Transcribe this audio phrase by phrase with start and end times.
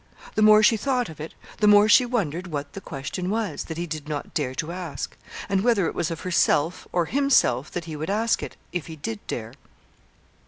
[0.33, 3.77] The more she thought of it, the more she wondered what the question was, that
[3.77, 5.15] he did not dare to ask;
[5.47, 8.95] and whether it was of herself or himself that he would ask it if he
[8.95, 9.53] did dare.